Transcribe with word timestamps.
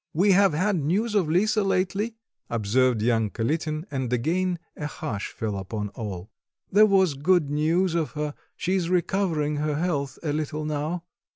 "We 0.15 0.31
have 0.31 0.55
had 0.55 0.77
news 0.77 1.13
of 1.13 1.29
Lisa 1.29 1.63
lately," 1.63 2.15
observed 2.49 3.03
young 3.03 3.29
Kalitin, 3.29 3.85
and 3.91 4.11
again 4.11 4.57
a 4.75 4.87
hush 4.87 5.27
fell 5.31 5.55
upon 5.55 5.89
all; 5.89 6.31
"there 6.71 6.87
was 6.87 7.13
good 7.13 7.51
news 7.51 7.93
of 7.93 8.13
her; 8.13 8.33
she 8.55 8.73
is 8.73 8.89
recovering 8.89 9.57
her 9.57 9.75
health 9.75 10.17
a 10.23 10.33
little 10.33 10.65
now." 10.65 11.03